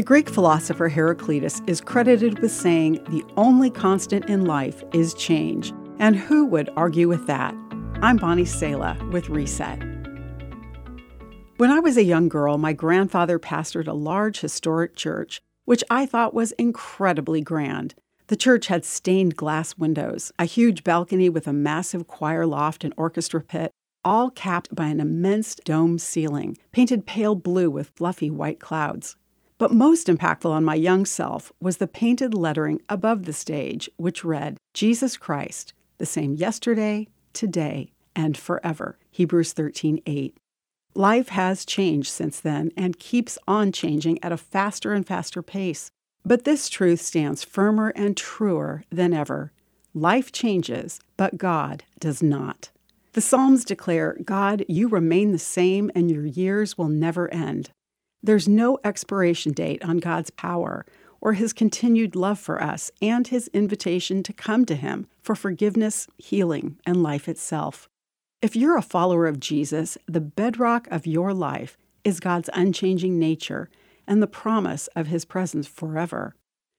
The 0.00 0.06
Greek 0.06 0.30
philosopher 0.30 0.88
Heraclitus 0.88 1.60
is 1.66 1.82
credited 1.82 2.38
with 2.38 2.52
saying 2.52 3.04
the 3.10 3.22
only 3.36 3.68
constant 3.68 4.30
in 4.30 4.46
life 4.46 4.82
is 4.94 5.12
change. 5.12 5.74
And 5.98 6.16
who 6.16 6.46
would 6.46 6.70
argue 6.74 7.06
with 7.06 7.26
that? 7.26 7.54
I'm 8.00 8.16
Bonnie 8.16 8.46
Sala 8.46 8.96
with 9.12 9.28
Reset. 9.28 9.78
When 11.58 11.70
I 11.70 11.80
was 11.80 11.98
a 11.98 12.02
young 12.02 12.30
girl, 12.30 12.56
my 12.56 12.72
grandfather 12.72 13.38
pastored 13.38 13.88
a 13.88 13.92
large 13.92 14.40
historic 14.40 14.96
church, 14.96 15.42
which 15.66 15.84
I 15.90 16.06
thought 16.06 16.32
was 16.32 16.52
incredibly 16.52 17.42
grand. 17.42 17.94
The 18.28 18.36
church 18.36 18.68
had 18.68 18.86
stained 18.86 19.36
glass 19.36 19.76
windows, 19.76 20.32
a 20.38 20.46
huge 20.46 20.82
balcony 20.82 21.28
with 21.28 21.46
a 21.46 21.52
massive 21.52 22.06
choir 22.06 22.46
loft 22.46 22.84
and 22.84 22.94
orchestra 22.96 23.42
pit, 23.42 23.70
all 24.02 24.30
capped 24.30 24.74
by 24.74 24.86
an 24.86 24.98
immense 24.98 25.56
dome 25.56 25.98
ceiling, 25.98 26.56
painted 26.72 27.04
pale 27.04 27.34
blue 27.34 27.70
with 27.70 27.92
fluffy 27.96 28.30
white 28.30 28.60
clouds. 28.60 29.16
But 29.60 29.72
most 29.72 30.06
impactful 30.06 30.50
on 30.50 30.64
my 30.64 30.74
young 30.74 31.04
self 31.04 31.52
was 31.60 31.76
the 31.76 31.86
painted 31.86 32.32
lettering 32.32 32.80
above 32.88 33.26
the 33.26 33.34
stage, 33.34 33.90
which 33.98 34.24
read, 34.24 34.56
Jesus 34.72 35.18
Christ, 35.18 35.74
the 35.98 36.06
same 36.06 36.34
yesterday, 36.34 37.08
today, 37.34 37.92
and 38.16 38.38
forever. 38.38 38.98
Hebrews 39.10 39.52
13 39.52 40.00
8. 40.06 40.34
Life 40.94 41.28
has 41.28 41.66
changed 41.66 42.08
since 42.08 42.40
then 42.40 42.72
and 42.74 42.98
keeps 42.98 43.36
on 43.46 43.70
changing 43.70 44.18
at 44.24 44.32
a 44.32 44.38
faster 44.38 44.94
and 44.94 45.06
faster 45.06 45.42
pace. 45.42 45.90
But 46.24 46.44
this 46.44 46.70
truth 46.70 47.02
stands 47.02 47.44
firmer 47.44 47.90
and 47.90 48.16
truer 48.16 48.84
than 48.88 49.12
ever. 49.12 49.52
Life 49.92 50.32
changes, 50.32 51.00
but 51.18 51.36
God 51.36 51.84
does 51.98 52.22
not. 52.22 52.70
The 53.12 53.20
Psalms 53.20 53.66
declare, 53.66 54.16
God, 54.24 54.64
you 54.68 54.88
remain 54.88 55.32
the 55.32 55.38
same 55.38 55.90
and 55.94 56.10
your 56.10 56.24
years 56.24 56.78
will 56.78 56.88
never 56.88 57.28
end. 57.28 57.72
There's 58.22 58.48
no 58.48 58.78
expiration 58.84 59.52
date 59.52 59.84
on 59.84 59.98
God's 59.98 60.30
power 60.30 60.84
or 61.20 61.34
his 61.34 61.52
continued 61.52 62.14
love 62.16 62.38
for 62.38 62.62
us 62.62 62.90
and 63.00 63.26
his 63.26 63.48
invitation 63.48 64.22
to 64.22 64.32
come 64.32 64.64
to 64.66 64.74
him 64.74 65.06
for 65.22 65.34
forgiveness, 65.34 66.06
healing, 66.18 66.78
and 66.84 67.02
life 67.02 67.28
itself. 67.28 67.88
If 68.42 68.56
you're 68.56 68.76
a 68.76 68.82
follower 68.82 69.26
of 69.26 69.40
Jesus, 69.40 69.98
the 70.06 70.20
bedrock 70.20 70.86
of 70.90 71.06
your 71.06 71.34
life 71.34 71.76
is 72.04 72.20
God's 72.20 72.48
unchanging 72.54 73.18
nature 73.18 73.68
and 74.06 74.22
the 74.22 74.26
promise 74.26 74.88
of 74.96 75.08
his 75.08 75.24
presence 75.24 75.66
forever. 75.66 76.34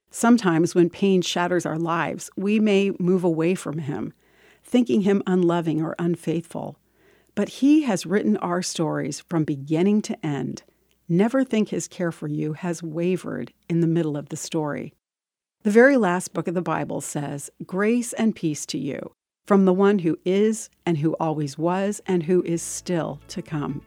Sometimes, 0.09 0.75
when 0.75 0.89
pain 0.89 1.21
shatters 1.21 1.65
our 1.65 1.77
lives, 1.77 2.29
we 2.35 2.59
may 2.59 2.91
move 2.99 3.23
away 3.23 3.55
from 3.55 3.77
him, 3.77 4.11
thinking 4.63 5.01
him 5.01 5.23
unloving 5.25 5.81
or 5.81 5.95
unfaithful. 5.97 6.77
But 7.33 7.49
he 7.49 7.83
has 7.83 8.05
written 8.05 8.35
our 8.37 8.61
stories 8.61 9.21
from 9.21 9.45
beginning 9.45 10.01
to 10.03 10.25
end 10.25 10.63
Never 11.11 11.43
think 11.43 11.67
his 11.67 11.89
care 11.89 12.13
for 12.13 12.29
you 12.29 12.53
has 12.53 12.81
wavered 12.81 13.51
in 13.67 13.81
the 13.81 13.87
middle 13.87 14.15
of 14.15 14.29
the 14.29 14.37
story. 14.37 14.93
The 15.63 15.69
very 15.69 15.97
last 15.97 16.33
book 16.33 16.47
of 16.47 16.53
the 16.53 16.61
Bible 16.61 17.01
says, 17.01 17.49
Grace 17.65 18.13
and 18.13 18.33
peace 18.33 18.65
to 18.67 18.77
you 18.77 19.11
from 19.45 19.65
the 19.65 19.73
one 19.73 19.99
who 19.99 20.17
is, 20.23 20.69
and 20.85 20.97
who 20.99 21.17
always 21.19 21.57
was, 21.57 21.99
and 22.05 22.23
who 22.23 22.41
is 22.43 22.61
still 22.61 23.19
to 23.27 23.41
come. 23.41 23.81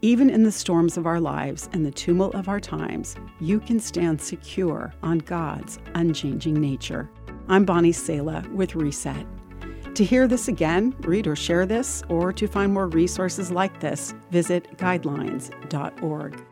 Even 0.00 0.30
in 0.30 0.42
the 0.42 0.50
storms 0.50 0.96
of 0.96 1.04
our 1.04 1.20
lives 1.20 1.68
and 1.74 1.84
the 1.84 1.90
tumult 1.90 2.34
of 2.34 2.48
our 2.48 2.60
times, 2.60 3.14
you 3.40 3.60
can 3.60 3.78
stand 3.78 4.18
secure 4.18 4.94
on 5.02 5.18
God's 5.18 5.78
unchanging 5.94 6.58
nature. 6.58 7.10
I'm 7.48 7.66
Bonnie 7.66 7.92
Sala 7.92 8.42
with 8.54 8.74
Reset. 8.74 9.26
To 9.96 10.02
hear 10.02 10.26
this 10.26 10.48
again, 10.48 10.96
read 11.00 11.26
or 11.26 11.36
share 11.36 11.66
this, 11.66 12.02
or 12.08 12.32
to 12.32 12.46
find 12.46 12.72
more 12.72 12.88
resources 12.88 13.50
like 13.50 13.80
this, 13.80 14.14
visit 14.30 14.78
guidelines.org. 14.78 16.42